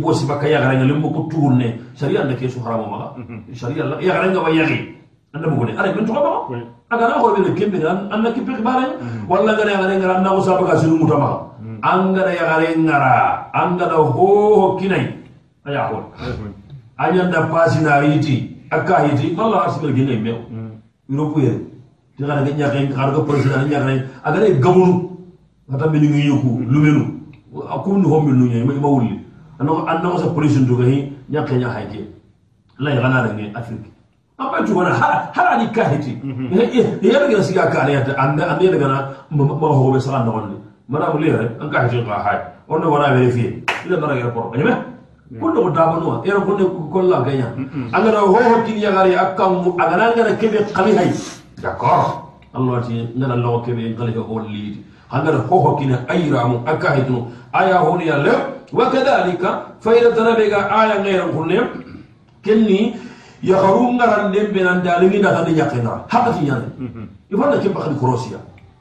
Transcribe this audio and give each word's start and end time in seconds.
bosi 0.00 0.26
baka 0.26 0.46
yagarenga 0.46 0.84
lembo 0.84 1.08
ko 1.10 1.20
tourne 1.30 1.78
sharia 1.94 2.22
anda 2.22 2.34
ke 2.34 2.48
su 2.48 2.60
haramo 2.60 2.86
maga 2.90 3.08
sharia 3.52 3.84
la 3.84 3.96
yagarenga 4.00 4.40
wa 4.40 4.50
yagi 4.50 4.94
anda 5.34 5.46
mo 5.48 5.56
gone 5.56 5.72
ara 5.78 5.92
ben 5.92 6.06
to 6.06 6.12
ba 6.12 6.46
aga 6.90 7.04
na 7.08 7.20
ko 7.20 7.34
be 7.34 7.50
kembe 7.54 7.78
an 7.84 8.08
anna 8.12 8.30
kipe 8.32 8.54
bare 8.62 8.96
walla 9.28 9.52
ngara. 9.54 9.70
Yagarenga 9.76 10.06
anna 10.18 10.28
ko 10.30 10.40
sabaka 10.40 10.78
sunu 10.78 11.04
mutama 11.04 11.50
yagarenga 11.82 12.96
ra 12.98 13.14
angara 13.52 13.96
ho 13.96 14.10
ho 14.12 14.76
kinai 14.78 15.06
aya 15.66 15.88
ho 15.88 16.10
anyanda 16.98 17.46
pasina 17.50 18.02
yiti 18.04 18.56
akka 18.70 19.06
yiti 19.06 19.34
malla 19.36 19.64
arsigal 19.66 19.92
gine 19.94 20.18
mew 20.22 20.38
europe 21.10 21.38
ye 21.42 21.52
ti 22.16 22.24
gara 22.24 22.42
ganya 22.42 22.70
ken 22.70 22.88
gara 22.94 23.12
ko 23.12 23.22
president 23.22 23.68
nya 23.68 23.80
gara 23.80 23.94
aga 24.24 24.38
ne 24.40 24.60
gamunu 24.60 25.10
kata 25.70 25.88
be 25.88 25.98
ngi 25.98 26.26
yoku 26.26 26.62
lumenu 26.68 27.04
no 27.54 28.08
hommi 28.08 28.32
nu 28.32 28.46
nyai 28.46 28.64
ma 28.64 28.88
wulli 28.88 29.20
annago 29.58 30.18
sa 30.18 30.28
police 30.34 30.58
nduga 30.58 30.84
hi 30.84 31.12
ñakke 31.30 31.54
ña 31.58 31.68
hayke 31.68 32.00
lay 32.78 32.96
ganarenge 32.96 33.52
afrique 33.54 33.90
amma 34.38 34.66
jugana 34.66 34.94
harani 35.34 35.66
kahiti 35.72 36.18
yeɗogena 37.02 37.42
siga 37.42 37.66
kaneyata 37.70 38.12
ande 38.18 38.70
dagana 38.70 39.08
maga 39.30 39.74
hogoɓe 39.78 40.00
saga 40.00 40.24
nogondi 40.24 40.56
manamu 40.88 41.18
lere 41.18 41.46
an 41.60 41.70
kahitin 41.70 42.04
ka 42.06 42.18
hay 42.24 42.38
onno 42.68 42.90
gona 42.90 43.14
vérifié 43.14 43.62
ila 43.86 43.96
nara 44.00 44.14
aéroport 44.14 44.54
añame 44.54 44.74
kunno 45.40 45.60
ko 45.62 45.70
dabanuwa 45.70 46.22
ero 46.26 46.40
kunne 46.42 46.64
kolla 46.92 47.22
gaña 47.24 47.46
angana 47.92 48.18
hoho 48.20 48.62
kiniyagare 48.66 49.14
a 49.16 49.24
kammu 49.36 49.74
agana 49.78 50.10
ngana 50.12 50.32
keɓe 50.40 50.58
kali 50.74 50.92
hay 50.96 51.10
d' 51.62 51.66
accord 51.66 52.06
allah 52.54 52.82
ti 52.86 52.94
ngana 53.16 53.36
logo 53.36 53.58
keɓe 53.66 53.94
ngalihe 53.94 54.18
o 54.18 54.38
liidi 54.40 54.82
agara 55.14 55.38
hoho 55.48 55.76
kina 55.78 56.02
ayramu 56.10 56.60
akahitnu 56.66 57.18
aya 57.52 57.78
honi 57.78 58.06
yalle 58.10 58.32
wa 58.72 58.90
kadhalika 58.90 59.50
fayda 59.80 60.10
tanabega 60.16 60.66
aya 60.70 60.98
ngairan 61.00 61.30
kunne 61.30 61.58
kenni 62.42 62.96
yakharu 63.42 63.94
ngaran 63.94 64.32
dembe 64.34 64.60
nan 64.64 64.82
dalingi 64.82 65.22
da 65.22 65.30
tan 65.38 65.54
yakina 65.54 66.02
hakati 66.10 66.44
nyane 66.50 66.66
ibanda 67.30 67.60
ke 67.62 67.68
bakhli 67.70 67.94
krosia 68.00 68.38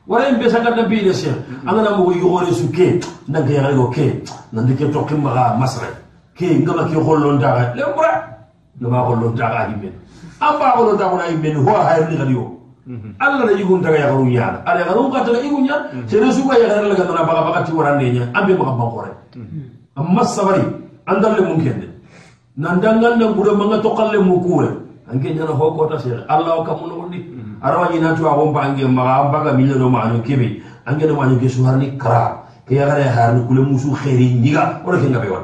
wara 0.08 0.30
imbe 0.30 0.50
sanga 0.50 0.72
da 0.76 0.84
bi 0.90 1.04
de 1.04 1.14
sen 1.14 1.36
angana 1.68 1.98
mo 1.98 2.12
yore 2.12 2.50
suke 2.52 3.00
nan 3.28 3.46
ga 3.46 3.54
yare 3.54 3.76
ke 3.94 4.24
nan 4.52 4.66
dike 4.66 4.90
to 4.92 5.00
kimma 5.06 5.54
masra 5.60 5.88
ke 6.36 6.48
ngama 6.64 6.90
ke 6.90 6.96
hollon 6.98 7.38
daga 7.40 7.76
lembra 7.78 8.12
ngama 8.82 9.00
hollon 9.06 9.36
daga 9.36 9.70
himen 9.70 9.94
amba 10.42 10.74
hollon 10.76 10.98
daga 10.98 11.30
himen 11.30 11.56
ho 11.62 11.74
hayri 11.78 12.18
galiyo 12.18 12.53
alla 13.20 13.46
na 13.46 13.52
yugun 13.56 13.82
daga 13.82 13.98
ya 13.98 14.08
harun 14.12 14.32
yana 14.32 14.60
ala 14.68 14.84
harun 14.84 15.08
ka 15.12 15.24
daga 15.24 15.40
yugun 15.40 15.66
ya. 15.66 15.76
Sere 16.08 16.32
su 16.32 16.44
ga 16.48 16.58
ya 16.60 16.68
garan 16.68 16.90
la 16.92 16.96
ga 16.96 17.04
na 17.08 17.24
baga 17.24 17.42
baga 17.48 17.60
ti 17.64 17.72
warande 17.72 18.08
nya 18.12 18.24
ambe 18.36 18.54
maga 18.60 18.74
bankore 18.76 19.12
amma 19.96 20.24
sabari 20.26 20.64
andal 21.08 21.36
le 21.38 21.42
mun 21.48 21.58
kende 21.64 21.88
nan 22.58 22.80
dangan 22.84 23.18
nan 23.20 23.34
gure 23.34 23.56
manga 23.56 23.80
to 23.82 23.90
kalle 23.96 24.20
mu 24.20 24.40
kure 24.44 24.70
ange 25.12 25.30
nyana 25.34 25.52
ho 25.56 25.72
kota 25.72 26.00
sere 26.00 26.26
allah 26.28 26.60
ka 26.68 26.76
mun 26.76 26.92
wondi 26.92 27.20
arawa 27.64 27.88
nyina 27.92 28.16
to 28.16 28.28
agon 28.28 28.52
bange 28.54 28.84
ma 28.88 29.32
baga 29.32 29.54
millo 29.56 29.78
do 29.78 29.90
ma 29.90 30.08
no 30.12 30.20
kebe. 30.22 30.60
Ange 30.86 31.08
no 31.08 31.16
ma 31.16 31.26
no 31.26 31.40
kesu 31.40 31.64
harni 31.64 31.96
kara 31.98 32.44
ke 32.68 32.76
ya 32.76 32.86
gare 32.86 33.08
harni 33.08 33.48
kule 33.48 33.64
musu 33.64 33.96
khairi 33.96 34.36
nyiga 34.44 34.84
ora 34.84 35.00
ke 35.00 35.08
ngabe 35.08 35.30
won 35.32 35.44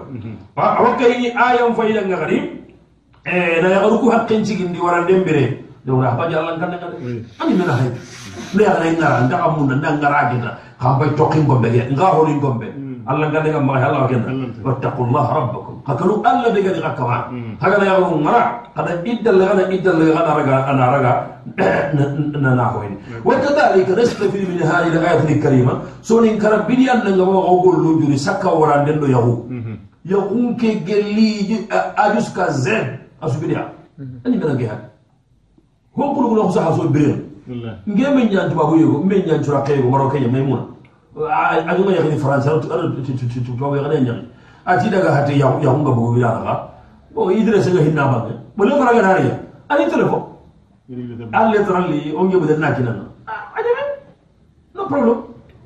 wa 0.55 0.75
awaka 0.79 1.07
yi 1.07 1.31
ayam 1.31 1.71
fayda 1.75 2.03
ngari 2.03 2.67
e 3.23 3.61
na 3.63 3.67
ya 3.71 3.79
ku 3.87 4.07
hakken 4.11 4.43
cigindi 4.43 4.79
warande 4.79 5.15
mbere 5.23 5.63
do 5.85 6.01
ra 6.01 6.11
ba 6.17 6.23
jallan 6.31 6.55
kan 6.59 6.69
ngade 6.75 6.97
ani 7.41 7.53
mena 7.59 7.73
hay 7.79 7.89
le 8.55 8.61
ya 8.63 8.71
gare 8.75 8.89
ngara 8.99 9.17
nda 9.25 9.37
amun 9.45 9.71
nda 9.79 9.89
ngara 9.99 10.19
gita 10.31 10.51
ha 10.81 10.87
bay 10.99 11.09
tokin 11.17 11.43
gombe 11.49 11.67
ge 11.71 11.81
nga 11.95 12.07
holi 12.15 12.33
gombe 12.39 12.67
allah 13.09 13.25
ngade 13.31 13.49
ngam 13.51 13.65
ma 13.65 13.73
allah 13.79 14.05
kenna 14.11 14.31
wattaqullaha 14.65 15.31
rabbakum. 15.39 15.75
Hakalu 15.87 16.21
alla 16.21 16.47
be 16.53 16.59
gadi 16.61 16.79
hakama 16.83 17.17
hagana 17.57 17.85
ya 17.89 17.95
ngara 17.97 18.43
kada 18.75 18.91
iddal 19.11 19.35
la 19.39 19.43
gana 19.49 19.63
iddal 19.73 19.95
la 19.97 20.05
gana 20.13 20.31
raga 20.37 20.55
ana 20.69 20.85
raga. 20.93 21.13
Na 22.43 22.53
na 22.55 22.65
hoyin 22.75 22.99
wa 23.25 23.33
kadhalika 23.41 23.95
nastafi 23.97 24.45
min 24.45 24.59
hadhihi 24.61 24.97
al-ayat 24.97 25.25
al-karima 25.25 25.73
sonin 26.01 26.37
karabidi 26.37 26.85
an 26.89 27.01
nga 27.01 27.25
wa 27.25 27.55
gol 27.63 27.77
lu 27.79 27.91
juri 28.03 28.17
sakka 28.19 28.51
wara 28.53 28.85
den 28.85 28.99
do 29.01 29.07
yahu 29.07 29.33
yahu 30.05 30.53
ke 30.59 30.83
gelli 30.85 31.65
ajus 31.97 32.29
ka 32.35 32.51
zen 32.53 32.99
asubidia 33.21 33.71
ani 33.97 34.37
bena 34.37 34.55
ge 34.59 34.67
hon 35.95 36.15
kulu 36.15 36.29
guna 36.29 36.41
kusa 36.43 36.61
haso 36.61 36.87
bere 36.89 37.15
nge 37.87 38.07
men 38.15 38.29
nyan 38.29 38.49
tuba 38.49 38.63
go 38.65 39.03
men 39.03 39.21
nyan 39.25 39.41
tura 39.43 39.61
kay 39.61 39.81
go 39.81 39.89
maroke 39.89 40.21
ya 40.21 40.27
maimuna 40.27 40.65
a 41.17 41.75
duma 41.75 41.91
ya 41.91 42.01
tu 42.01 43.01
tu 43.03 43.27
tu 43.27 43.39
tuba 43.57 43.75
ya 43.77 43.83
kana 43.83 43.99
nyan 43.99 44.19
a 44.65 44.77
ti 44.77 44.89
daga 44.89 45.11
hatte 45.11 45.31
ya 45.37 45.47
ya 45.61 45.69
hunga 45.69 45.91
bugo 45.91 46.13
bila 46.13 46.29
ga 46.43 46.69
bo 47.13 47.31
idre 47.31 47.61
se 47.61 47.71
ga 47.71 47.81
hinna 47.81 48.05
ba 48.07 48.27
ne 48.29 48.35
bole 48.55 48.71
fara 48.77 48.93
ga 48.93 49.01
dariya 49.01 49.35
ani 49.69 49.85
telefo 49.89 50.29
alle 51.33 51.57
tralli 51.65 52.13
on 52.15 52.29
yobe 52.31 52.57
na 52.57 52.71
kinan 52.71 53.01
aje 53.57 53.71
no 54.75 54.85
problem 54.85 55.17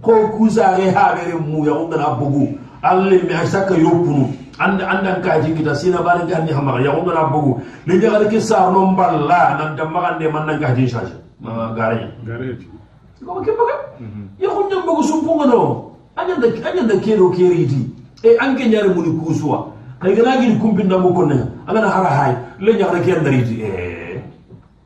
ko 0.02 0.12
kusa 0.38 0.78
re 0.78 0.92
ha 0.92 1.16
bere 1.16 1.36
mu 1.40 1.66
ya 1.66 1.74
hunga 1.74 1.98
na 1.98 2.16
bugo 2.16 2.48
alle 2.82 3.22
mi 3.24 3.34
asaka 3.34 3.76
yopunu 3.76 4.43
anda 4.60 4.84
anda 4.90 5.12
kaji 5.22 5.54
kita 5.58 5.74
sina 5.76 6.02
bare 6.04 6.26
ga 6.30 6.40
ni 6.46 6.52
hama 6.54 6.78
ya 6.82 6.94
ngona 6.94 7.26
bugu 7.34 7.62
ni 7.88 7.98
ga 8.00 8.22
ke 8.30 8.40
sar 8.42 8.72
no 8.72 8.92
mballa 8.94 9.58
nan 9.58 9.76
da 9.76 9.86
magande 9.86 10.30
man 10.32 10.46
nan 10.46 10.60
gaji 10.60 10.86
shaji 10.88 11.14
gare 11.76 12.12
gare 12.26 12.58
ko 13.26 13.42
ke 13.42 13.52
baga 13.58 13.76
ya 14.40 14.50
hunna 14.50 14.78
bugu 14.86 15.02
sun 15.04 15.22
punga 15.26 15.46
no. 15.48 15.90
Anya 16.16 16.36
da 16.38 16.48
anya 16.70 16.84
da 16.86 16.96
kero 17.02 17.32
keriti 17.34 17.90
e 18.22 18.38
an 18.38 18.54
ke 18.56 18.70
nyare 18.70 18.94
muni 18.94 19.10
kusuwa 19.18 19.66
kai 20.00 20.14
ga 20.14 20.22
nagi 20.24 20.54
kumpin 20.62 20.88
da 20.88 20.98
mu 20.98 21.10
konna 21.14 21.50
aga 21.66 21.80
na 21.82 21.90
hara 21.90 22.10
hay 22.14 22.34
le 22.60 22.74
nyare 22.78 23.02
ke 23.02 23.18
ndariti 23.18 23.56
e 23.58 24.22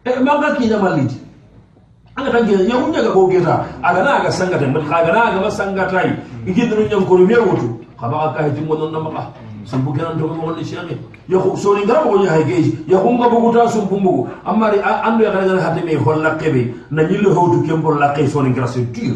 e 0.07 0.19
ma 0.23 0.39
ga 0.39 0.55
ki 0.55 0.69
na 0.71 0.77
maliti 0.79 1.19
anga 2.15 2.31
tangi 2.31 2.55
ya 2.69 2.75
hunna 2.79 3.03
ga 3.03 3.11
ko 3.11 3.27
geta 3.27 3.65
aga 3.83 4.01
na 4.03 4.23
ga 4.23 4.31
sangata 4.31 4.67
mun 4.71 4.79
ga 4.87 5.03
na 5.11 5.31
ga 5.35 5.39
masangata 5.43 6.05
yi 6.07 6.13
igidun 6.47 6.87
nyan 6.87 7.03
ko 7.05 7.17
me 7.17 7.35
wutu 7.35 7.67
kaba 7.99 8.31
ka 8.37 8.47
hijin 8.47 8.63
wannan 8.69 9.03
maka 9.03 9.33
sumbugira 9.67 10.13
ndo 10.15 10.27
mo 10.31 10.55
ni 10.55 10.63
shame 10.63 10.95
yo 11.27 11.39
ko 11.43 11.55
so 11.59 11.75
ni 11.75 11.83
ringa 11.83 12.07
mo 12.07 12.17
ni 12.17 12.25
hege 12.25 12.57
yo 12.87 12.97
ko 13.03 13.11
ngabo 13.11 13.35
ko 13.43 13.49
ta 13.51 13.67
sumbumbu 13.67 14.27
amma 14.47 14.71
ri 14.71 14.79
ando 14.79 15.23
ya 15.23 15.31
kana 15.35 15.59
hatte 15.61 15.83
me 15.83 15.95
hol 15.99 16.15
holla 16.23 16.31
be 16.39 16.71
na 16.91 17.03
nyille 17.03 17.29
hawtu 17.35 17.61
kembo 17.67 17.91
la 17.99 18.13
kay 18.15 18.27
so 18.27 18.41
ni 18.41 18.55
grasse 18.55 18.79
tu 18.95 19.11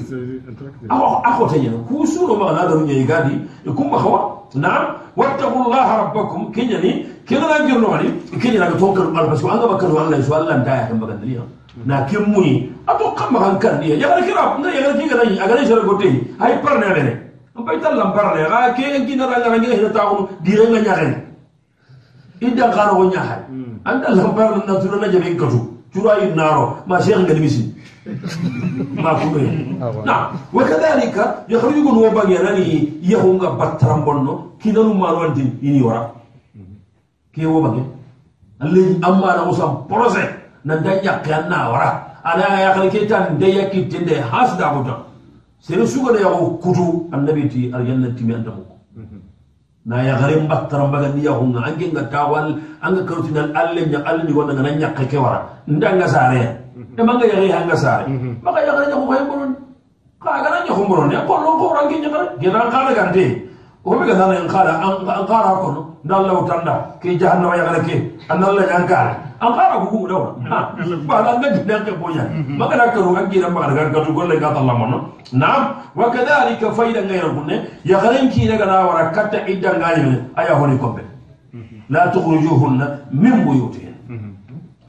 awo 0.92 1.24
ako 1.24 1.48
tanya 1.48 1.72
ku 1.88 2.04
suro 2.06 2.36
ma 2.36 2.52
la 2.52 2.68
do 2.68 2.84
nyi 2.84 3.06
gadi 3.08 3.40
ku 3.64 3.84
ma 3.88 3.98
khawa 3.98 4.20
na'am. 4.56 5.00
Wattaqullaha 5.16 5.98
rabbakum. 6.12 6.52
Kinyani 6.52 7.06
kinyana 7.28 7.68
girno 7.68 7.94
ali 7.96 8.12
kinyana 8.42 8.72
ko 8.72 8.78
tonkar 8.80 9.12
mal 9.12 9.28
basu 9.28 9.48
anga 9.48 9.68
bakar 9.68 9.92
walla 9.92 10.24
so 10.24 10.32
walla 10.32 10.64
ta 10.64 10.76
ya 10.76 10.88
kamba 10.88 11.08
bakan 11.08 11.20
daliya 11.22 11.44
na 11.86 12.04
kin 12.06 12.24
muni 12.28 12.68
ato 12.88 13.12
kan 13.16 13.60
kan 13.60 13.80
dia 13.80 13.96
ya 13.96 14.08
kana 14.08 14.26
kira 14.26 14.44
ngai 14.60 14.76
ya 14.76 14.82
kana 14.92 15.00
kira 15.00 15.24
agare 15.46 15.62
shara 15.68 15.84
gote 15.88 16.10
ay 16.40 16.54
parne 16.64 16.88
ne 16.92 17.14
am 17.56 17.66
bay 17.66 17.78
tallam 17.80 18.14
parne 18.16 18.48
ga 18.50 18.74
ke 18.74 18.84
en 18.96 19.06
kina 19.06 19.26
ra 19.28 19.38
ra 19.44 19.58
ngi 19.58 19.68
hita 19.76 19.90
tawu 19.94 20.28
dire 20.44 20.64
nga 20.72 20.80
nyaare 20.82 21.10
inda 22.42 22.68
garo 22.76 22.96
go 22.98 23.06
nyaha 23.12 23.36
anda 23.86 24.10
lambar 24.16 24.64
na 24.68 24.74
tuna 24.80 24.98
na 25.02 25.08
jabe 25.12 25.36
katu 25.38 25.60
cura 25.94 26.18
yi 26.22 26.34
naro 26.36 26.78
ma 26.88 27.02
sheikh 27.02 27.18
ngal 27.22 27.40
misi 27.40 27.64
ma 28.96 29.14
kuma 29.20 29.40
na 30.06 30.32
wa 30.54 30.64
kadhalika 30.64 31.44
yakhruju 31.48 31.86
wa 31.86 32.10
bagi 32.10 32.38
nani 32.40 32.66
yahunga 33.02 33.52
batram 33.60 34.06
bonno 34.06 34.34
kinanu 34.62 34.94
marwanti 34.94 35.44
ini 35.62 35.82
wara 35.84 36.10
ke 37.36 37.46
wo 37.46 37.60
amma 39.04 39.30
na 39.36 39.42
musam 39.46 39.86
projet 39.88 40.32
na 40.64 40.78
danya 40.78 41.20
kana 41.26 41.70
wara 41.70 41.90
ana 42.24 42.46
ya 42.62 42.70
kan 42.74 42.90
ke 42.90 43.06
tan 43.10 43.38
de 43.38 43.48
yakiti 43.60 44.06
de 44.06 44.22
hasda 44.22 44.74
buta 44.78 45.11
sere 45.62 45.86
suga 45.86 46.14
da 46.14 46.20
yawo 46.26 46.58
kutu 46.58 47.08
annabi 47.14 47.48
ti 47.48 47.72
aljannati 47.74 48.24
mi 48.26 48.34
andamu 48.34 48.66
na 49.86 50.02
ya 50.06 50.14
garin 50.18 50.46
battaran 50.50 50.90
baga 50.94 51.10
ni 51.14 51.26
ya 51.26 51.34
hunga 51.38 51.62
an 51.66 51.74
genga 51.78 52.06
tawal 52.10 52.54
an 52.82 52.92
ga 52.96 53.02
kautin 53.06 53.38
al 53.38 53.50
alle 53.54 53.82
nya 53.90 54.02
alle 54.06 54.24
ni 54.26 54.34
wonna 54.34 54.54
nan 54.54 54.78
nyakke 54.78 55.06
ke 55.10 55.18
wara. 55.18 55.42
Ndanga 55.68 56.08
sare. 56.08 56.42
E 56.98 57.02
manga 57.02 57.26
ya 57.26 57.58
hanga 57.58 57.76
sare. 57.78 58.06
Maka 58.46 58.62
ya 58.62 58.74
garin 58.78 58.94
ko 58.94 59.10
hay 59.10 59.24
bonon 59.26 59.52
ka 60.22 60.38
ga 60.44 60.50
nan 60.54 60.66
ya 60.70 60.74
ko 60.78 60.82
ya 61.10 61.22
ko 61.26 61.34
lo 61.46 61.50
ko 61.58 61.66
rangi 61.78 61.98
nya 61.98 62.10
gara 62.14 62.26
geran 62.42 62.70
kala 62.70 62.92
gante 62.94 63.26
o 63.86 63.90
be 63.98 64.04
ga 64.06 64.16
nan 64.18 64.46
kala 64.50 64.74
an 64.82 65.26
kala 65.26 65.52
ko 65.62 65.70
no 66.06 66.46
dan 66.46 66.66
ke 67.02 67.18
jahannama 67.18 67.58
ya 67.58 67.64
gara 67.70 67.82
ke. 67.82 67.96
An 68.30 68.42
ya 68.42 69.31
an 69.42 69.52
kala 69.58 69.76
ku 69.82 69.88
ku 69.90 70.08
dawa 70.08 70.38
ba 71.10 71.16
nan 71.26 71.42
ga 71.42 71.50
dan 71.66 71.82
ke 71.86 71.92
bonya 71.98 72.24
maka 72.62 72.76
da 72.78 72.86
karo 72.94 73.16
an 73.18 73.26
gira 73.32 73.50
maka 73.50 73.74
ga 73.74 73.90
ga 73.90 74.12
golle 74.14 74.38
ga 74.40 74.54
Allah 74.54 74.76
mono 74.78 74.98
na'am 75.34 75.64
wa 75.98 76.06
kadhalika 76.14 76.70
faidan 76.78 77.06
ngayra 77.10 77.30
kunne 77.34 77.56
ya 77.84 77.98
garin 78.04 78.30
ki 78.30 78.48
daga 78.48 78.66
na 78.70 78.76
wara 78.86 79.10
katta 79.16 79.42
iddan 79.50 79.82
ngani 79.82 80.22
aya 80.38 80.54
honi 80.60 80.78
kombe 80.78 81.02
la 81.90 82.08
tukhrijuhunna 82.14 82.86
min 83.12 83.42
buyutihin 83.46 83.96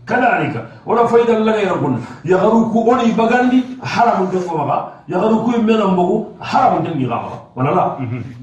kadhalika 0.04 0.60
wala 0.84 1.08
faidan 1.08 1.44
la 1.48 1.52
ngayra 1.56 1.74
kunne 1.80 1.98
ya 2.24 2.36
garu 2.36 2.68
ku 2.72 2.78
oni 2.92 3.12
bagandi 3.16 3.58
haramun 3.80 4.28
den 4.30 4.42
ko 4.44 4.52
maga 4.60 4.78
ya 5.08 5.16
garu 5.18 5.36
ku 5.46 5.50
mena 5.62 5.86
mbogu 5.88 6.16
haramun 6.40 6.82
den 6.84 6.98
ni 6.98 7.06
gama 7.08 7.30
wala 7.56 7.70
la 7.72 7.84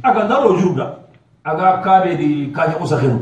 aga 0.03 0.23
ndaro 0.25 0.57
juruda 0.57 0.85
aga 1.45 1.77
kabe 1.85 2.15
di 2.17 2.49
kaje 2.55 2.75
usakhiru 2.81 3.19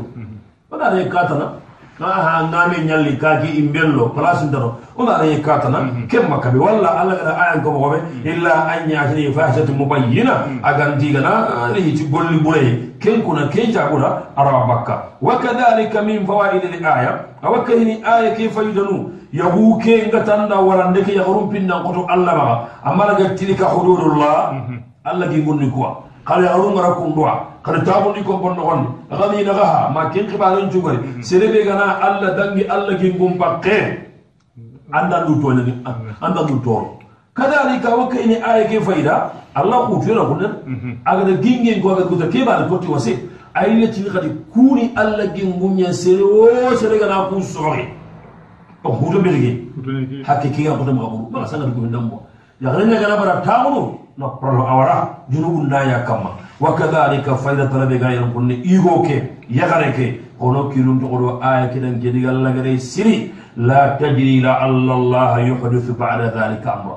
ona 0.70 0.88
re 0.94 1.04
katana 1.10 1.52
aha 2.00 2.46
nami 2.50 2.86
ñalli 2.86 3.16
kaki 3.18 3.58
imbello 3.58 4.08
placintano 4.14 4.76
ona 4.96 5.16
arañi 5.18 5.42
katana 5.42 5.80
mhm. 5.82 6.06
kemma 6.06 6.38
kaɓe 6.38 6.58
walla 6.58 6.88
allah 7.00 7.16
gata 7.18 7.34
ayan 7.42 7.62
ko 7.62 7.70
mokoɓe 7.72 7.98
illa 8.24 8.50
an 8.70 8.86
ñatini 8.88 9.32
fahsati 9.34 9.72
mubayyina. 9.72 10.46
Agantigana 10.62 11.74
hiti 11.74 12.04
golli 12.06 12.38
ɓuraye 12.38 12.70
kenkuna 13.00 13.48
kencakuna 13.48 14.22
arawa 14.36 14.66
bakka 14.68 14.94
wa 15.20 15.38
kadalika 15.38 16.02
min 16.02 16.26
fawaidi 16.26 16.66
l 16.70 16.86
aya 16.86 17.24
awa 17.42 17.64
kahini 17.64 17.98
aya 18.04 18.30
ke 18.34 18.48
fayidanu 18.50 19.10
yahu 19.32 19.78
ke 19.82 20.06
ngatanda 20.06 20.56
warande 20.60 21.02
ke 21.02 21.14
yahrum 21.18 21.50
pinnan 21.50 21.82
koto 21.82 22.06
allah 22.08 22.34
maga. 22.34 22.56
Amma 22.84 23.06
laga 23.06 23.34
tilika 23.34 23.66
hududullah 23.74 24.54
mhm. 24.54 24.78
allah 25.04 25.26
gi 25.30 25.42
gonni 25.42 25.66
kuwa. 25.70 26.02
Kala 26.24 26.46
yahrum 26.46 26.74
ngara 26.74 26.94
kun 26.94 27.14
duwa 27.14 27.57
kundwa 27.68 27.84
kada 27.84 27.84
tabundi 27.84 28.22
ko 28.24 28.38
bonno 28.38 28.96
gani 29.10 29.44
naga 29.44 29.64
ha 29.64 29.90
ma 29.92 30.10
ken 30.10 30.26
kibaran 30.26 30.70
jugari 30.70 30.98
serebe 31.22 31.64
gana 31.64 32.00
alla 32.00 32.34
dangi 32.36 32.64
alla 32.68 32.96
gi 32.98 33.12
ngum 33.12 33.38
bakke 33.38 33.98
anda 34.92 35.24
du 35.26 35.40
to 35.40 35.52
ni 35.52 35.72
anda 36.20 36.42
du 36.46 36.58
to 36.64 36.98
kadhalika 37.34 37.94
wakani 37.96 38.36
aya 38.42 38.66
ke 38.68 38.80
faida? 38.82 39.30
Allah 39.54 39.86
ku 39.86 40.00
tira 40.04 40.24
kunan 40.26 40.52
aga 41.04 41.24
da 41.24 41.32
ginge 41.42 41.80
ko 41.82 41.94
guta 42.08 42.26
ke 42.28 42.44
ba 42.44 42.66
ko 42.68 42.78
ti 42.78 42.86
wase 42.88 43.12
ayne 43.54 43.90
ti 43.92 44.02
kadi 44.04 44.28
kuni 44.52 44.92
alla 44.96 45.26
gi 45.34 45.44
ngum 45.46 45.74
nya 45.76 45.92
sere 45.92 46.22
o 46.22 46.74
sere 46.76 46.98
gana 46.98 47.28
ku 47.28 47.40
sori 47.42 47.84
o 48.84 48.90
huto 48.92 49.20
belgi 49.20 49.68
hakke 50.24 50.50
kiga 50.54 50.76
ko 50.76 50.82
aburu 50.82 51.30
ma 51.30 51.46
sanga 51.46 51.66
ko 51.70 51.80
ndambo 51.86 52.22
ya 52.60 52.70
gana 52.72 52.96
gana 53.00 53.16
bara 53.16 53.34
na 53.44 54.07
نقرل 54.18 54.58
أورا 54.72 54.98
جنوب 55.30 55.54
النايا 55.62 55.98
كما 56.08 56.30
وكذلك 56.60 57.26
فإذا 57.42 57.64
طلب 57.72 57.92
غير 58.04 58.22
كن 58.34 58.50
إيغوك 58.50 59.08
يغرك 59.50 59.98
قولو 60.40 60.68
كيلون 60.72 60.96
تقولو 61.00 61.28
آية 61.50 61.66
كده 61.74 61.88
جديد 62.02 62.26
الله 62.28 62.50
غري 62.58 62.78
سري 62.78 63.16
لا 63.68 63.82
تجري 64.00 64.40
لا 64.40 64.66
الله 64.66 65.32
يحدث 65.50 65.86
بعد 66.02 66.20
ذلك 66.38 66.64
أمر 66.76 66.96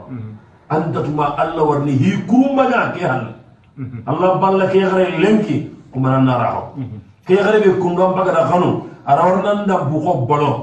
أنت 0.71 0.95
الله 1.44 1.63
ورني 1.69 1.94
هي 2.03 2.13
كوم 2.29 2.56
مجا 2.57 2.81
كي 2.95 3.06
هل 3.12 3.23
الله 4.12 4.29
بالله 4.41 4.65
كي 4.73 4.83
غري 4.91 5.18
لنكي 5.23 5.57
كمان 5.94 6.25
نراهو 6.25 6.63
كي 7.27 7.35
غري 7.45 7.59
بكون 7.69 7.94
دم 7.97 8.12
بقدر 8.18 8.38
خنو 8.50 8.71
أنا 9.09 9.21
ورنا 9.27 9.51
ندبوه 9.62 10.25
بلو 10.29 10.53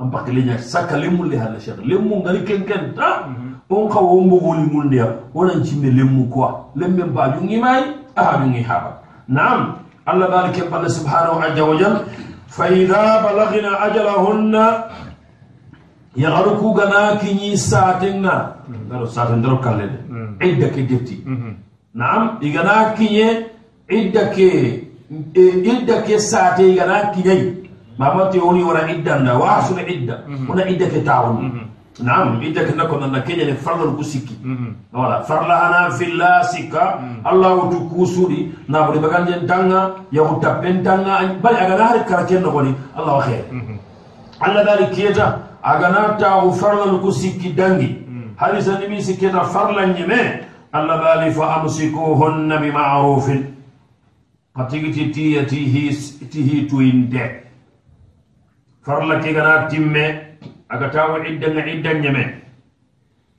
kundam 0.00 0.10
baga 0.10 0.32
da 0.32 0.56
khanu 0.56 0.56
ara 0.56 0.56
warnan 0.56 0.56
da 0.56 0.56
buko 0.56 0.56
bolo 0.56 0.56
am 0.56 0.56
baklinya 0.56 0.58
saka 0.58 0.96
limul 0.96 1.28
li 1.28 1.36
hal 1.36 1.60
shekh 1.60 1.78
limu 1.84 2.22
ngari 2.22 2.44
ken 2.44 2.64
ken 2.64 2.94
ta 2.94 3.28
on 3.70 3.88
ka 3.88 4.00
wo 4.00 4.20
mbogoli 4.20 4.66
mun 4.72 4.90
dia. 4.90 5.06
Wonan 5.34 5.64
cimme 5.64 5.90
lemmu 5.90 6.28
quoi 6.28 6.72
lemme 6.74 7.04
ba 7.14 7.36
jungi 7.38 7.60
mai 7.60 7.82
aha 8.16 8.42
jungi 8.44 8.62
haba 8.62 9.02
na'am. 9.28 9.76
Allah 10.06 10.28
barike 10.28 10.68
balla 10.70 10.88
subhanahu 10.88 11.38
wa 11.38 11.76
jal 11.78 12.04
fa 12.48 12.68
idha 12.68 13.22
balagna 13.22 13.80
ajalahunna 13.80 14.90
yagaruku 16.16 16.74
gana 16.74 17.16
kinyi 17.20 17.56
satenga 17.56 18.56
daro 18.90 19.06
saten 19.06 19.42
daro 19.42 19.58
kalle 19.62 19.86
idda 20.42 20.68
ke 20.74 20.82
detti 20.88 21.22
na'am. 21.94 22.42
Igana 22.42 22.94
kinye 22.98 23.46
idda 23.88 24.34
ke 24.34 24.82
idda 25.72 26.02
ke 26.02 26.18
sate 26.18 26.74
igana 26.74 27.14
kinye 27.14 27.54
mama 28.00 28.22
te 28.32 28.38
woni 28.46 28.62
wara 28.68 28.82
idda 28.94 29.34
wa 29.42 29.60
suna 29.66 29.82
idda 29.94 30.14
wona 30.48 30.62
idda 30.72 30.86
ke 30.92 31.00
tawun 31.10 31.36
نعم 32.00 32.40
إذا 32.40 32.70
كنا 32.70 32.84
كنا 32.84 33.06
نكيل 33.06 33.56
فرلا 33.56 33.84
الكوسيكي 33.90 34.36
ولا 34.92 35.22
فرلا 35.22 35.56
أنا 35.68 35.88
في 35.90 36.04
الله 36.04 36.42
سكا 36.42 36.84
الله 37.30 37.54
تكوسوري 37.70 38.40
نابري 38.68 38.98
بكان 38.98 39.24
جنتانا 39.26 39.80
يهو 40.12 40.40
تبين 40.40 40.82
تانا 40.82 41.36
بل 41.44 41.54
أغنى 41.56 41.82
هاري 41.82 42.00
كاركين 42.08 42.42
نقولي 42.42 42.72
الله 42.98 43.20
خير. 43.20 43.44
على 44.40 44.60
ذلك 44.68 44.90
كيتا 44.96 45.26
أغنى 45.66 46.02
تاو 46.20 46.56
الكوسيكي 46.94 47.52
دانجي 47.52 47.90
هذه 48.38 48.60
سنمي 48.60 49.00
سكيتا 49.00 49.42
فرلا 49.52 49.84
نيمي. 49.92 50.22
الله 50.74 50.96
بالي 50.96 51.30
فأمسكوهن 51.36 52.50
بمعروف. 52.62 53.26
قتيجي 54.56 55.04
تي 55.12 55.44
تي 55.44 55.90
تي 56.32 56.60
توين 56.70 57.08
ده 57.12 57.49
farla 58.84 59.20
kegana 59.20 59.68
timme 59.68 60.04
aga 60.68 60.88
tawa 60.90 61.26
iddanga 61.26 61.66
idda 61.66 61.92
ñeme 62.00 62.24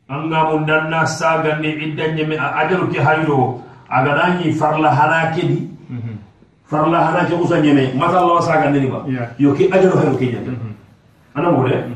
anga 0.10 0.40
mu 0.50 1.08
saga 1.08 1.56
ni 1.60 1.70
idda 1.86 2.14
nyeme 2.14 2.36
a 2.38 2.48
adaru 2.62 2.88
ke 2.94 3.00
hayro 3.02 3.62
aga 3.90 4.12
nañi 4.16 4.54
farla 4.54 4.90
haraki 4.92 5.42
di. 5.48 5.68
Farla 6.70 7.00
haraki 7.08 7.34
usan 7.34 7.44
usa 7.44 7.62
ñeme 7.66 7.94
mata 7.98 8.20
allah 8.20 8.42
saga 8.42 8.70
ni 8.70 8.86
ba 8.88 9.02
yo 9.40 9.54
ke 9.54 9.66
adaru 9.72 9.98
hayro 9.98 10.16
ke 10.18 10.26
ñeme 10.30 10.50
mm-hmm. 10.54 11.36
ana 11.36 11.52
mure 11.52 11.70
de 11.74 11.94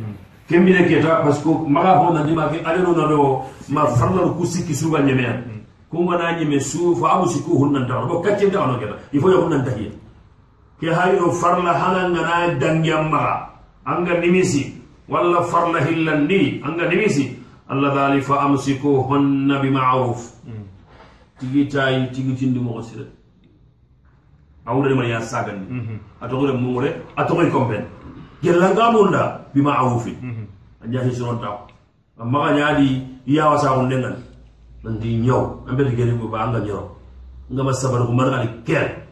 kembine 0.49 0.87
keta 0.87 1.21
parce 1.23 1.45
maga 1.67 1.97
ho 2.01 2.13
na 2.13 2.23
dima 2.23 2.49
ki 2.49 2.59
adaru 2.65 2.95
na 2.97 3.07
do 3.07 3.41
ma 3.69 3.85
farla 3.85 4.33
ku 4.33 4.45
sikki 4.45 4.73
suga 4.73 4.99
nyeme 5.05 5.21
mm-hmm. 5.21 5.61
kuma 5.91 6.17
na 6.17 6.33
nyeme 6.39 6.59
su 6.59 6.95
fa 6.97 7.13
abu 7.21 7.29
sikku 7.29 7.57
hunnan 7.61 7.85
ta 7.87 8.01
ko 8.09 8.21
kacce 8.25 8.49
da 8.49 8.63
ono 8.65 8.79
keda 8.81 8.95
il 9.13 9.21
faut 9.21 9.29
yo 9.29 9.45
Ya 10.81 10.91
ke 10.91 10.95
hayro 10.95 11.31
farla 11.31 11.73
hanangana 11.73 12.59
dangyammaga 12.59 13.49
anga 13.85 14.19
nimisi. 14.19 14.73
Walla 15.07 15.43
farla 15.43 15.79
hillandi 15.81 16.61
anga 16.63 16.89
nimisi. 16.89 17.39
Allah 17.69 17.93
dali 17.95 18.21
fa 18.21 18.41
amsikuhunna 18.45 19.59
bimaruf. 19.61 20.31
Tigitayi 21.39 22.11
tigitindi 22.11 22.59
mogo 22.59 22.81
sire 22.81 23.05
awurenimana 24.65 25.09
ya 25.09 25.21
sagandi 25.21 25.73
mhm. 25.73 25.97
atogore 26.21 26.51
mumure 26.53 26.89
atogoy 27.15 27.51
compen 27.51 27.85
gellangamunda 28.43 29.39
bimarufi 29.53 30.17
ajahi 30.83 31.21
ya 31.21 31.59
amaga 32.19 32.55
ñaadi 32.57 33.01
iyawa 33.27 33.57
sagunde 33.59 33.97
ngani 33.97 34.15
nanti 34.83 35.21
de 35.21 35.31
ambeti 35.69 35.95
geri 35.95 36.11
ba 36.31 36.39
anga 36.41 36.59
nyaw 36.59 36.83
nga 37.53 37.63
ma 37.63 37.73
sabar 37.73 38.01
ko 38.07 38.13
ngali 38.13 38.49
ker. 38.65 39.04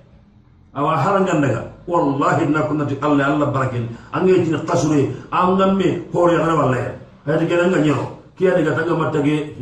Awa 0.74 0.98
harangan 0.98 1.38
daga 1.42 1.62
wallahi 1.88 2.46
na 2.50 2.62
kunna 2.66 2.86
ti 2.90 2.96
allah 3.02 3.25
allah 3.30 3.48
barakin 3.54 3.86
an 4.14 4.25
ngi 4.25 4.42
tin 4.50 4.58
qasure 4.66 5.02
an 5.31 5.54
ngamme 5.58 5.90
hore 6.14 6.34
ana 6.40 6.54
walla 6.56 6.78
hay 7.25 7.38
de 7.38 7.46
gene 7.46 7.64
nga 7.70 7.80
nyaw 7.86 8.02
kiya 8.38 8.58
daga 8.58 8.72
tanga 8.81 8.96
matage 8.98 9.54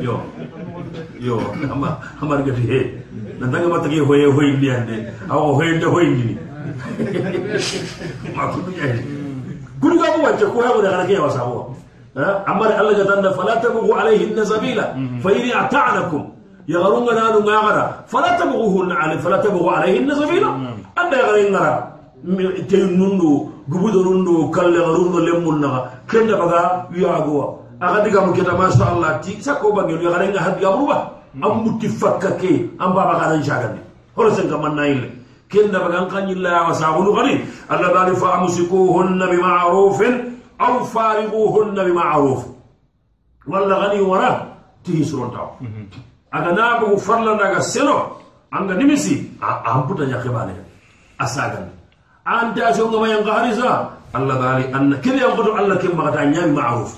yo 0.00 0.14
yo 1.20 1.36
ama 1.68 2.00
ama 2.22 2.32
daga 2.40 2.52
ti 2.56 2.62
he 2.70 2.80
na 3.38 3.46
tanga 3.52 3.68
matage 3.68 4.00
hoye 4.00 4.26
hoye 4.32 4.52
ndi 4.56 4.68
ande 4.72 4.96
awa 5.28 5.52
hoye 5.58 5.76
nda 5.76 5.86
hoye 5.92 6.08
ndi 6.10 6.34
ma 8.36 8.48
kudu 8.54 8.70
ya 8.80 8.86
kudu 9.80 9.94
ga 10.00 10.08
mu 10.16 10.24
wacce 10.24 10.44
ko 10.48 10.58
ya 10.64 10.70
ko 10.72 10.80
daga 10.82 11.04
kiya 11.06 11.20
wasawo 11.22 11.76
amar 12.48 12.72
Allah 12.80 12.94
ga 12.96 13.04
tanda 13.04 13.30
fala 13.36 13.60
tabghu 13.60 13.92
alaihin 13.92 14.32
sabila 14.40 14.96
fa 15.22 15.30
in 15.36 15.52
ata'nakum 15.52 16.24
يغرون 16.74 17.02
غنا 17.08 17.24
دون 17.34 17.48
غرا 17.66 17.84
فلا 18.12 18.30
تبغوهن 18.40 18.90
على 19.00 19.14
فلا 19.24 19.38
تبغوا 19.44 19.72
عليهن 19.76 20.08
سبيلا. 20.20 20.50
نعم. 20.64 20.78
أنت 21.00 21.12
يغرين 21.22 21.56
غرا 21.56 21.74
تينوندو 22.70 23.30
غبودوندو 23.72 24.34
كل 24.54 24.74
غروندو 24.86 25.18
لمولنا 25.26 25.70
كن 26.10 26.28
بغا 26.40 26.62
ياغوا. 27.02 27.46
أغادي 27.82 28.10
كم 28.14 28.32
كده 28.38 28.52
ما 28.60 28.70
شاء 28.70 28.88
الله. 28.94 29.10
تي 29.24 29.32
سكوا 29.46 29.72
بعير 29.76 30.00
يغرين 30.06 30.32
غهد 30.36 30.56
يغروبا 30.62 30.98
نعم. 31.34 31.50
أم 31.50 31.56
متفكك 31.66 32.42
أم 32.82 32.90
بابا 32.96 33.14
غادن 33.20 33.42
شاغني 33.42 33.82
هلا 34.18 34.30
سنكمل 34.36 34.74
نايل 34.78 35.00
كن 35.52 35.72
بغا 35.84 36.00
كان 36.12 36.28
يلا 36.30 36.68
وساقول 36.68 37.06
غني 37.16 37.34
الله 37.72 37.88
بالي 37.94 38.14
فأمسكوهن 38.22 39.20
بمعروف 39.32 39.98
أو 40.60 40.74
فارقوهن 40.92 41.78
بمعروف. 41.86 42.40
والله 43.50 43.76
غني 43.82 44.00
وراه 44.00 44.36
تيسرون 44.84 45.30
تاو. 45.34 45.48
aga 46.32 46.50
naago 46.52 46.96
farlanaga 46.98 47.60
seno 47.62 47.96
anga 48.52 48.74
nimisi 48.74 49.30
amputa 49.40 50.04
ñakebane 50.06 50.54
a 51.18 51.26
sagan 51.26 51.66
ante 52.24 52.60
asongama 52.62 53.08
yanka 53.08 53.30
harisa 53.32 53.70
allah 54.14 54.36
baali 54.42 54.64
anna 54.72 54.96
kebe 55.02 55.18
yankoto 55.18 55.54
allah 55.56 55.76
ke 55.78 55.88
magata 55.88 56.24
ñaami 56.26 56.52
maruf 56.52 56.92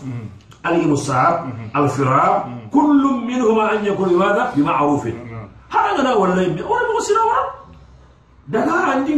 alimusar 0.65 1.45
alfirar 1.75 2.47
kullum 2.71 3.27
minhuma 3.27 3.71
an 3.73 3.85
yakun 3.85 4.09
bimada 4.13 4.53
bimarufin 4.57 5.15
mm-hmm. 5.15 5.47
haragana 5.69 6.17
walla 6.19 6.43
yimɓe 6.43 6.63
wona 6.63 6.85
mogo 6.89 7.01
sina 7.01 7.21
wara 7.29 7.63
daga 8.49 8.73
andi 8.93 9.13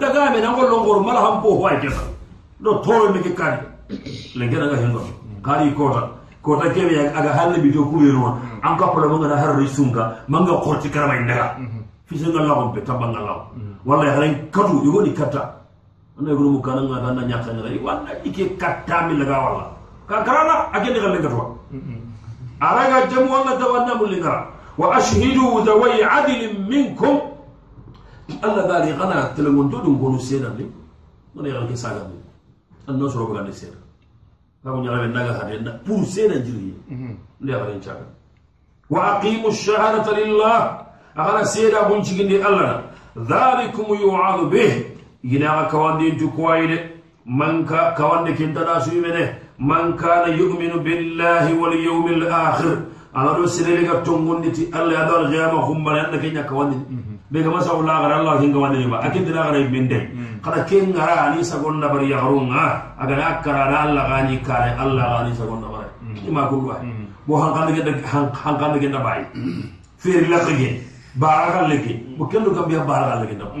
daga 0.00 0.30
men 0.32 0.44
angollongoro 0.44 1.00
mala 1.00 1.20
han 1.20 1.42
po 1.42 1.56
ho 1.58 1.66
ay 1.66 1.80
kesa. 1.80 2.02
Ɗo 2.62 2.82
toro 2.84 3.12
meke 3.12 3.30
kaari. 3.34 3.58
Lengeɗaga 4.36 4.76
hengoto 4.76 5.06
mm. 5.08 5.42
kaari 5.42 5.72
kota 5.74 6.02
kota 6.42 6.68
keɓe 6.74 6.96
aga 7.18 7.30
halle 7.32 7.58
bito 7.62 7.82
kuɓenuwa 7.84 8.30
mm-hmm. 8.30 8.60
an 8.66 8.76
kappala 8.78 9.06
mangana 9.08 9.36
harre 9.36 9.66
sunka 9.66 10.02
manga 10.28 10.52
korti 10.64 10.88
karamay 10.90 11.18
e 11.20 11.24
ndaga. 11.24 11.46
Mm-hmm. 11.58 11.82
Fisengallaxon 12.08 12.72
pe 12.74 12.80
tambangallaxo 12.80 13.44
mm-hmm. 13.56 13.74
wallay 13.86 14.08
xaran 14.14 14.34
katu 14.50 14.74
e 14.82 14.84
yogoni 14.86 15.12
katta. 15.14 15.42
Ana 16.18 16.30
yogonu 16.30 16.50
mu 16.50 16.60
kananga 16.60 16.96
tanna 17.04 17.22
ñaxangaa 17.26 17.82
walla 17.84 18.10
ike 18.24 18.56
kattami 18.60 19.14
laga 19.18 19.36
walla. 19.44 19.64
Ka 20.08 20.22
karana 20.24 20.54
a 20.72 20.80
kene 20.80 20.98
xa 21.00 21.08
lengatuwa 21.14 21.44
araga 22.60 23.06
jamu 23.10 23.30
anga 23.36 23.52
dawannamu 23.60 24.04
lengara. 24.06 24.40
Wa 24.78 24.96
ashhidu 24.96 25.64
daway 25.66 26.02
adilin 26.02 26.66
minkum. 26.68 27.38
Allah 28.42 28.64
daali 28.68 28.92
xana 28.92 29.32
telengonto 29.34 29.80
ɗum 29.80 29.96
konu 30.00 30.18
seenanni 30.20 30.64
ana 31.38 31.48
yaxan 31.48 31.66
ke 31.68 31.76
sagandi 31.76 32.18
anno 32.88 33.08
soroɓagande 33.08 33.52
seena 33.52 33.78
بغاني 34.65 34.83
سيدا 34.83 34.83
فهم 34.83 34.83
يغلق 34.83 35.03
الناقا 35.03 35.31
هذه 35.31 35.79
بور 35.87 36.03
سيدا 36.05 36.37
جري 36.45 36.73
لي 37.41 37.51
يغلق 37.53 37.81
شاقا 37.85 38.05
وأقيموا 38.89 39.49
الشهادة 39.49 40.07
لله 40.19 40.57
أغنى 41.19 41.45
سيدا 41.45 41.81
بنشكين 41.89 42.27
دي 42.27 42.47
الله 42.47 42.83
ذلكم 43.17 43.87
يوعظ 44.01 44.39
به 44.53 44.71
ينا 45.23 45.63
كوان 45.71 45.97
دين 45.97 46.17
تكوايد 46.17 46.71
من 47.25 47.65
كوان 47.97 48.23
دي 48.23 48.33
كنتنا 48.33 48.79
سيمنه 48.79 49.25
من 49.59 49.95
كان 49.95 50.25
يؤمن 50.39 50.73
بالله 50.85 51.45
واليوم 51.61 52.07
الآخر 52.07 52.77
ala 53.15 53.37
do 53.37 53.45
sirele 53.47 53.85
ga 53.85 54.01
tongondi 54.01 54.51
ti 54.51 54.69
alla 54.73 54.93
ya 54.93 55.05
dal 55.05 55.29
qiyama 55.29 55.59
humbale 55.67 55.99
anda 56.01 56.17
kenya 56.17 56.43
kawandi 56.43 56.77
be 57.30 57.42
ga 57.44 57.50
masa 57.52 57.72
ulla 57.76 57.94
gara 58.02 58.14
Allah 58.20 58.34
hinga 58.40 58.58
wani 58.58 58.86
ba 58.88 58.98
akin 59.04 59.22
dina 59.28 59.40
gara 59.48 59.58
ibn 59.60 59.84
dai 59.88 60.04
kada 60.44 60.64
ken 60.64 60.92
gara 60.96 61.28
ani 61.28 61.44
sagon 61.44 61.76
na 61.80 61.88
bari 61.92 62.08
yarunga 62.08 62.64
aga 62.96 63.14
na 63.16 63.26
kara 63.44 63.64
na 63.70 63.76
Allah 63.86 64.04
gani 64.08 64.36
kare 64.40 64.70
Allah 64.80 65.04
gani 65.20 65.32
sagon 65.36 65.60
na 65.60 65.68
bari 65.68 65.88
ima 66.28 66.48
kullu 66.48 66.72
bo 67.28 67.34
hankan 67.36 67.68
de 67.76 67.92
hankan 68.42 68.70
de 68.80 68.88
da 68.88 69.00
bai 69.04 69.20
fir 70.00 70.24
la 70.32 70.38
khige 70.46 70.80
baragal 71.20 71.68
lege 71.68 71.94
bo 72.16 72.24
kendo 72.30 72.50
kam 72.56 72.64
biya 72.70 72.80
baragal 72.88 73.18
lege 73.28 73.34
dam 73.36 73.52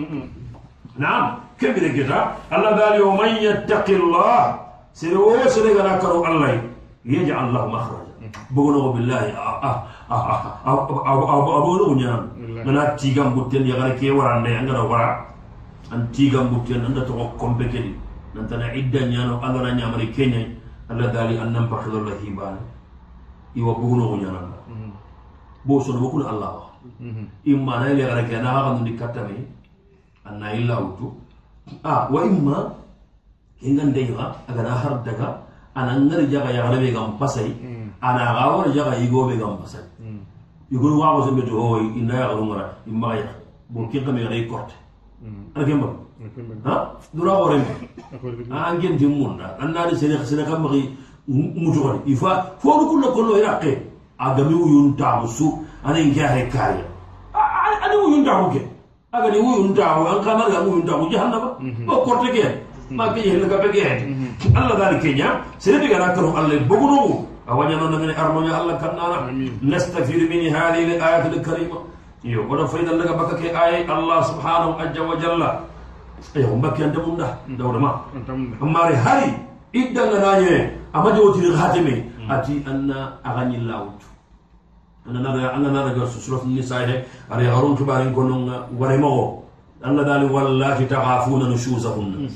na'am 0.96 1.24
kebire 1.60 1.90
gita 1.92 2.34
Allah 2.50 2.72
dali 2.78 3.02
wa 3.04 3.14
man 3.20 3.30
yattaqillah 3.36 4.64
sere 4.96 5.14
wo 5.18 5.36
sere 5.50 5.74
gara 5.76 5.98
karo 6.00 6.24
Allah 6.24 6.56
yaja 7.04 7.34
Allah 7.36 7.62
makhraja 7.68 8.14
bogono 8.54 8.92
billahi 8.96 9.30
a 9.36 9.50
a 9.68 9.72
a 10.08 10.16
a 10.16 10.36
a 10.64 10.72
a 10.72 11.12
a 11.12 11.36
a 11.36 12.16
ngana 12.64 12.94
tigam 12.98 13.34
butten 13.34 13.64
yagara 13.66 13.94
ke 13.98 14.10
warande 14.10 14.50
angara 14.54 14.82
wara. 14.84 15.10
An 15.90 16.08
tigam 16.12 16.50
butten 16.52 16.84
anda 16.84 17.04
togo 17.04 17.32
kompe 17.38 17.64
kedi. 17.72 17.92
Nantana 18.34 18.72
idda 18.74 19.00
ñano 19.08 19.40
angana 19.42 19.72
ñamari 19.78 20.12
keñay 20.12 20.46
allah 20.90 21.08
dali 21.12 21.38
an 21.38 21.52
nan 21.52 21.68
pakidolla 21.68 22.12
hibane. 22.22 22.60
Iwa 23.56 23.74
bogonogo 23.74 24.16
ñananda 24.22 24.58
bo 25.64 25.80
sono 25.80 26.00
bokuna 26.00 26.28
allah 26.32 26.50
wa. 26.58 26.66
Imma 27.44 27.80
na 27.80 27.86
yagara 27.92 28.22
ke 28.28 28.34
ana 28.36 28.50
xaxanundi 28.54 28.92
kattame 28.96 29.36
anna 30.24 30.52
illa 30.54 30.78
wutu 30.80 31.10
a 31.82 32.06
wa 32.10 32.20
imma 32.24 32.56
kengandeyxa 33.60 34.26
agana 34.48 34.70
har 34.70 34.94
daga 35.04 35.28
ana 35.74 35.98
ngari 35.98 36.26
jaga 36.30 36.50
yagara 36.52 36.78
be 36.78 36.92
gam 36.92 37.18
pasay 37.18 37.50
ana 38.00 38.24
gawar 38.36 38.66
jaga 38.72 38.94
igobe 39.04 39.36
gam 39.36 39.58
pasal 39.58 39.82
iguru 40.72 41.00
wa 41.00 41.14
ko 41.16 41.22
sembe 41.24 41.42
to 41.48 41.56
hoy 41.60 41.80
inda 41.96 42.14
ya 42.14 42.28
garu 42.28 42.44
ngara 42.46 42.64
imma 42.86 43.16
ya 43.16 43.26
bo 43.70 43.88
kin 43.88 44.04
kam 44.04 44.18
ya 44.18 44.28
korte 44.48 44.74
ana 45.54 45.64
kemba 45.64 45.88
ha 46.64 46.92
dura 47.14 47.32
gore 47.36 47.58
ma 48.48 48.64
an 48.68 48.80
gen 48.80 48.96
dimunda 48.96 49.56
an 49.60 49.72
na 49.72 49.88
sene 49.96 50.24
sene 50.24 50.44
kam 50.44 50.68
gi 50.70 50.92
mutu 51.26 51.80
ko 51.82 52.02
ifa 52.06 52.56
fo 52.58 52.78
du 52.80 52.86
kullu 52.86 53.08
kullu 53.12 53.32
iraqe 53.40 53.80
agami 54.18 54.54
uyun 54.54 54.96
tabusu 54.96 55.58
ana 55.84 55.98
inga 55.98 56.26
he 56.36 56.48
kaya 56.48 56.84
ani 57.82 57.96
uyun 57.96 58.24
tabu 58.24 58.50
ke 58.52 58.60
aga 59.12 59.30
ni 59.30 59.38
uyun 59.38 59.74
tabu 59.74 60.04
an 60.06 60.22
kamar 60.24 60.50
ga 60.50 60.60
uyun 60.68 60.84
tabu 60.86 61.08
jahannaba 61.10 61.56
o 61.88 62.04
korte 62.04 62.28
ke 62.32 62.44
ma 62.90 63.12
ke 63.14 63.20
yele 63.24 63.48
أولا 67.48 67.76
من 68.02 68.10
أرمنا 68.10 68.60
الله 68.60 68.74
كنا 68.82 69.06
نستفيد 69.62 70.20
من 70.32 70.42
هذه 70.56 70.84
الآية 70.96 71.26
الكريمة. 71.32 71.78
يقول 72.24 72.68
فإذا 72.68 72.92
لك 72.92 73.10
بكك 73.20 73.42
آية. 73.64 73.88
الله 73.98 74.18
سبحانه 74.22 74.66
وجل. 75.10 75.42
يوم 76.36 76.60
بك 76.60 76.80
يندمون 76.80 77.16
ده 77.16 77.28
دور 77.48 77.78
ما. 77.78 77.92
أما 78.62 78.80
هاري 79.06 79.32
إدى 79.76 80.02
لنا 80.12 80.70
أما 80.96 81.10
جوتي 81.16 81.40
الخاتمي 81.48 81.96
أتي 82.30 82.54
أن 82.66 82.90
أغني 83.26 83.56
الله 83.56 83.80
أنا 85.08 85.18
نرى 85.24 85.44
أنا 85.56 85.68
نرى 85.72 86.06
سورة 86.06 86.42
النساء. 86.42 87.06
أري 87.32 87.46
هارون 87.48 87.76
تبارين 87.76 88.12
كونون 88.12 88.48
ورمو 88.78 89.42
الله 89.86 90.02
قال 90.04 90.22
والله 90.32 90.78
تغافون 90.84 91.42
نشوزهن. 91.52 92.28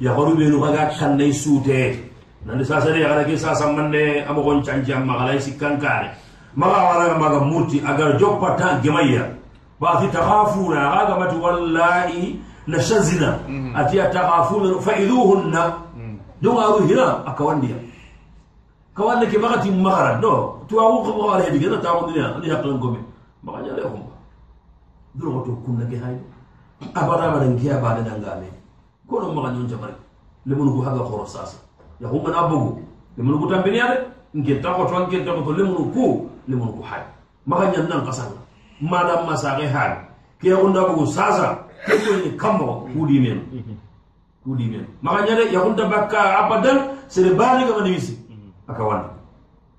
يا 0.00 0.10
بينو 0.34 0.64
غاك 0.64 0.98
كان 0.98 1.16
نيسوتي. 1.16 2.07
nanti 2.46 2.46
nandi 2.46 2.64
sasane 2.64 3.00
xana 3.02 3.24
ke 3.24 3.34
sasammanne 3.36 4.22
a 4.26 4.32
moxon 4.32 4.62
canci 4.62 4.92
a 4.92 4.98
maxalay 4.98 5.38
sikkankaane 5.40 6.08
maxa 6.54 6.80
waraga 6.86 7.18
maga 7.18 7.40
muti 7.40 7.80
aga 7.82 8.14
joppata 8.18 8.78
gemaya 8.82 9.24
baati 9.80 10.06
taxafuna 10.14 10.78
axa 10.90 11.06
gamati 11.10 11.36
wallahi 11.36 12.40
la 12.66 12.78
shazina 12.78 13.30
hmm. 13.46 13.74
atiya 13.76 14.10
taxafuna 14.14 14.78
fa 14.80 14.92
iduhunna 14.98 15.62
hmm. 15.98 16.16
jongaru 16.42 16.86
hira 16.86 17.06
ah, 17.26 17.30
a 17.30 17.32
kawandiya 17.34 17.76
kawanne 18.94 19.26
ke 19.26 19.38
maxati 19.38 19.70
maxara 19.70 20.18
no 20.22 20.62
tuwaxu 20.70 21.10
xaxara 21.10 21.42
hedigena 21.46 21.76
taxundinea 21.82 22.26
ani 22.38 22.46
yaqilen 22.48 22.78
gome 22.78 23.00
maxa 23.42 23.60
ñale 23.66 23.82
xumba 23.82 24.14
duroxoto 25.18 25.52
kunna 25.66 25.84
ke 25.90 25.96
hayno 25.98 26.22
abada 26.94 27.30
madan 27.34 27.58
ke 27.58 27.66
a 27.70 27.78
badenangame 27.82 28.48
kono 29.10 29.34
maxa 29.34 29.50
ñon 29.54 29.66
jamarek 29.68 29.98
lemunugu 30.46 30.80
xaga 30.86 31.02
xoro 31.10 31.26
sasa 31.26 31.67
yahumɓen 32.00 32.34
abbogu 32.34 32.82
lemunu 33.16 33.38
ku 33.40 33.46
tampiniya 33.50 33.86
de 33.88 33.96
genta 34.46 34.70
ko 34.76 34.84
toon 34.86 35.10
genta 35.10 35.32
ko 35.34 35.40
to 35.42 35.52
lemunu 35.52 35.90
ku 35.94 36.30
lemunu 36.48 36.72
ku 36.78 36.82
hay 36.82 37.02
maka 37.46 37.64
ñannan 37.72 38.04
kasanga 38.06 38.40
maɗam 38.80 39.26
ma 39.26 39.34
saxe 39.36 39.66
haali 39.66 39.98
ke 40.40 40.48
yahunda 40.48 40.80
bogu 40.86 41.06
sasa 41.06 41.58
koyni 41.86 42.36
kammo 42.36 42.86
kuuɗi 42.94 43.16
men. 43.20 43.38
Kuuɗi 44.44 44.64
men. 44.70 44.84
Maka 45.02 45.26
ñade 45.26 45.44
yahunta 45.52 45.84
bakka 45.90 46.20
abadan 46.44 46.78
sede 47.08 47.34
baaligaga 47.34 47.82
nemisi 47.84 48.14
aka 48.68 48.82
wanda 48.84 49.10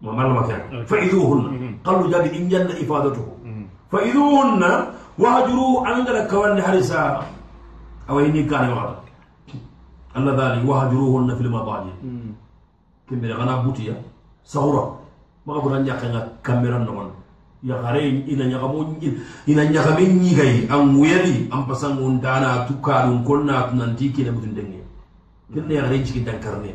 mamallama 0.01 0.43
kea 0.47 0.85
fa 0.85 0.95
iduhunna 0.99 1.49
kallu 1.83 1.97
mm-hmm. 2.07 2.11
jaɓi 2.13 2.29
in 2.37 2.49
janna 2.49 2.73
ifadatuhu. 2.83 3.31
Fa 3.91 3.97
iduhunna 4.03 4.69
wahajuru 5.17 5.85
angara 5.85 6.25
kawande 6.27 6.61
harisa. 6.61 7.23
Awayni 8.09 8.43
kane 8.49 8.73
waxata 8.73 9.08
Allah 10.15 10.33
dali 10.35 10.65
wahjuruhunna 10.65 11.35
fil 11.37 11.49
madaji. 11.49 11.91
Kimbe 13.07 13.27
gana 13.27 13.63
butiya 13.63 13.93
sahura 14.43 14.97
maka 15.45 15.59
bulan 15.61 15.85
jakanga 15.85 16.21
kamera 16.41 16.77
non 16.79 17.11
ya 17.63 17.75
gare 17.81 18.01
ina 18.05 18.45
nyaka 18.45 18.67
mo 18.67 18.95
ina 19.47 19.63
nyaka 19.65 19.91
men 19.97 20.19
nyigai. 20.19 20.67
Am 20.69 20.97
wuyali 20.97 21.49
am 21.51 21.65
pasangun 21.65 22.21
dana 22.21 22.65
tukalun 22.67 23.23
konna 23.25 23.71
nanti 23.73 24.11
kina 24.11 24.31
mutun 24.31 24.53
denge. 24.53 24.81
Kinne 25.53 25.73
ya 25.73 25.81
gare 25.81 26.03
cikin 26.05 26.25
dankarne 26.25 26.73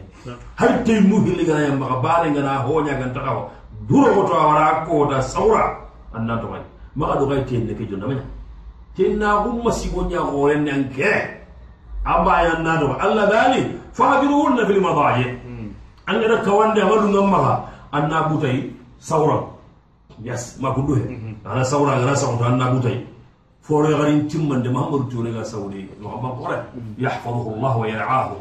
har 0.56 0.84
tay 0.84 1.00
mu 1.00 1.22
hilli 1.24 1.44
gana 1.44 1.76
bare 2.02 2.30
ngana 2.30 2.66
honya 2.66 2.98
gan 2.98 3.14
takawa 3.14 3.50
duro 3.88 4.14
ko 4.14 4.22
to 4.28 4.34
awara 4.34 4.84
ko 4.86 5.06
da 5.06 5.20
saura. 5.20 5.80
Annan 6.14 6.40
to 6.40 6.46
mai 6.46 6.62
maka 6.94 7.18
do 7.18 7.26
gai 7.26 7.42
tenne 7.42 7.74
ke 7.74 7.86
jonna 7.90 8.06
manya 8.06 8.22
tinna 8.94 9.42
gumma 9.42 9.70
sigonya 9.74 10.22
goren 10.30 10.62
nan 10.62 10.86
ke 10.94 11.10
abaya 12.04 12.58
nado 12.60 12.92
Allah 13.00 13.26
dali 13.30 13.62
fahdiruhunna 13.92 14.66
fil 14.68 14.80
madaji 14.80 15.26
an 16.06 16.14
ga 16.20 16.38
ka 16.44 16.52
wanda 16.52 16.84
madu 16.84 17.08
ngam 17.08 17.28
maka 17.32 17.54
anna 17.92 18.28
butai 18.28 18.68
saura 19.00 19.40
yes 20.22 20.58
ma 20.60 20.70
kundu 20.76 20.94
he 21.00 21.04
ana 21.48 21.64
saura 21.64 21.96
ga 22.04 22.14
saura 22.14 22.52
anna 22.52 22.68
butai 22.76 23.00
foro 23.64 23.88
garin 23.88 24.28
timman 24.28 24.60
de 24.62 24.68
mahamud 24.68 25.08
tune 25.10 25.32
ga 25.32 25.44
saudi 25.44 25.88
no 26.00 26.12
amma 26.16 26.30
qore 26.36 26.56
yahfazuhu 27.00 27.56
Allah 27.56 27.72
wa 27.80 27.86
yar'ahu 27.88 28.36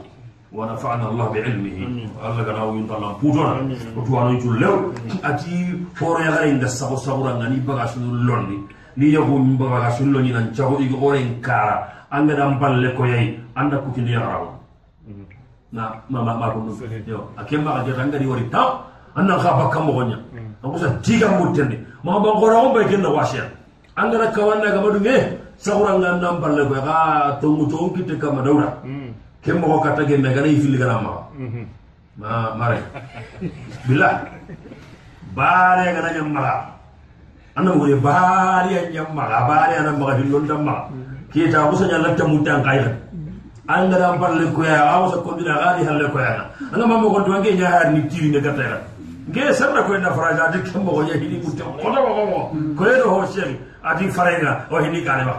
wa 0.54 0.68
nafa'na 0.68 1.08
Allah 1.08 1.26
bi 1.32 1.40
ilmihi 1.40 1.84
Allah 2.20 2.44
ga 2.44 2.52
nawu 2.54 2.76
yintalla 2.76 3.16
putona 3.24 3.64
to 3.96 4.12
anu 4.20 4.34
jullew 4.44 4.92
ati 5.24 5.72
foro 5.96 6.20
garin 6.20 6.60
da 6.60 6.68
sago 6.68 6.98
saura 7.00 7.40
ngani 7.40 7.64
baga 7.64 7.88
sunu 7.88 8.12
lonni 8.28 8.60
ni 9.00 9.16
yago 9.16 9.40
min 9.40 9.56
baga 9.56 9.88
sunu 9.96 10.12
lonni 10.20 10.36
nan 10.36 10.52
chago 10.52 10.76
igo 10.84 11.00
oren 11.00 11.40
kara 11.40 12.06
anga 12.12 12.36
dan 12.36 12.60
balle 12.60 12.92
ko 12.94 13.08
yayi 13.08 13.40
anda 13.56 13.78
kutindi 13.78 14.14
yarawo 14.14 14.58
na 15.74 15.98
ma 16.10 16.22
ma 16.22 16.34
ma 16.38 16.54
ko 16.54 16.60
yo 17.06 17.30
akemba 17.38 17.82
ga 17.82 17.90
jata 17.90 18.06
ngari 18.06 18.26
wari 18.30 18.46
taw 18.54 18.86
annan 19.18 19.38
kha 19.42 19.52
bakka 19.58 19.80
mo 19.82 19.92
gonya 19.98 20.18
ko 20.62 20.78
sa 20.78 20.90
tiga 21.02 21.28
mutende 21.38 21.78
ma 22.06 22.22
ba 22.22 22.30
gora 22.38 22.62
on 22.62 22.74
bay 22.74 22.86
kenna 22.86 23.10
wasiya 23.10 23.46
anga 23.98 24.18
ra 24.22 24.28
kawanna 24.30 24.70
ga 24.74 24.80
madu 24.82 25.00
nge 25.02 25.18
sahura 25.58 25.98
nga 25.98 26.10
nan 26.22 26.38
balle 26.42 26.62
ko 26.70 26.74
ga 26.78 26.98
to 27.42 27.48
mu 27.58 27.66
to 27.70 27.90
kitte 27.98 28.16
kama 28.22 28.42
dawda 28.46 28.70
kemba 29.42 29.66
ko 29.70 29.78
kata 29.82 30.02
ge 30.06 30.16
mega 30.18 30.42
nay 30.46 30.58
fili 30.62 30.78
gara 30.78 31.02
ma 31.02 31.26
ma 32.22 32.54
mare 32.54 32.78
billah 33.90 34.14
bare 35.34 35.86
ga 35.94 36.02
nanya 36.06 36.22
mala 36.26 36.54
annan 37.58 37.78
go 37.82 37.86
bare 37.98 38.70
ya 38.70 38.82
nyamma 38.94 39.24
bare 39.50 39.74
annan 39.82 39.98
maga 39.98 40.14
hillon 40.22 40.46
damma 40.46 40.76
kita 41.34 41.66
kayran 42.62 42.94
an 43.68 43.90
gara 43.90 44.18
balle 44.18 44.52
ko 44.52 44.64
ya 44.64 44.84
aw 44.84 45.12
ko 45.12 45.22
kondina 45.22 45.56
gadi 45.56 45.86
halle 45.88 46.10
ko 46.12 46.20
yana 46.20 46.44
ana 46.74 46.86
mamma 46.86 47.08
ko 47.10 47.22
tuwange 47.24 47.56
nya 47.56 47.68
har 47.72 47.92
ni 47.94 48.02
tiri 48.10 48.30
ne 48.30 48.40
gatera 48.40 48.78
nge 49.30 49.54
sarra 49.54 49.84
ko 49.84 49.98
na 49.98 50.12
faraja 50.12 50.52
dik 50.52 50.68
mo 50.76 50.92
ko 50.92 51.02
ya 51.08 51.16
hini 51.16 51.40
mutte 51.40 51.64
ko 51.64 51.88
do 51.92 52.00
ko 52.04 52.52
ko 52.76 52.84
le 52.84 52.96
do 53.00 53.08
ho 53.10 53.26
shem 53.32 53.56
adi 53.84 54.12
farenga 54.12 54.68
o 54.72 54.80
hini 54.84 55.04
kane 55.04 55.24
ba. 55.26 55.36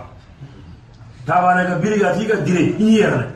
Tawana 1.26 1.64
ga 1.64 1.76
biriga 1.81 2.12
tiga 2.16 2.37
dire 2.45 2.73
hiyerne 2.76 3.26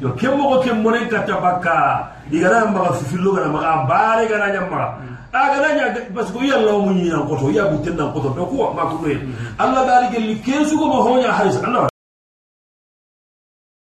yo 0.00 0.10
kemmo 0.14 0.50
ko 0.50 0.56
kemmo 0.62 0.90
ne 0.90 1.06
katta 1.10 1.34
bakka 1.42 2.10
igana 2.30 2.66
maga 2.70 2.92
fillo 3.06 3.34
gana 3.34 3.48
maga 3.50 3.86
bare 3.86 4.28
gana 4.28 4.46
nyamma 4.54 4.98
aga 5.34 5.58
nanya 5.62 5.94
parce 6.14 6.30
que 6.30 6.46
yalla 6.46 6.72
mo 6.78 6.90
nyi 6.92 7.10
nan 7.10 7.26
koto 7.26 7.50
ya 7.50 7.66
butten 7.66 7.96
nan 7.96 8.12
koto 8.12 8.30
do 8.30 8.46
ko 8.46 8.70
ma 8.74 8.82
ko 8.86 9.02
no 9.02 9.10
Allah 9.58 9.82
dali 9.86 10.06
gelli 10.14 10.34
kesu 10.42 10.78
ko 10.78 10.86
mo 10.86 11.02
honya 11.02 11.30
haris 11.34 11.58
Allah 11.62 11.87